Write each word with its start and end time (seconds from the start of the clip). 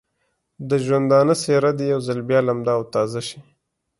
د 0.69 0.71
ژوندانه 0.85 1.33
څېره 1.41 1.71
دې 1.77 1.85
یو 1.93 1.99
ځل 2.07 2.19
بیا 2.29 2.39
لمده 2.47 2.71
او 2.77 2.83
تازه 2.93 3.21
شي. 3.27 3.39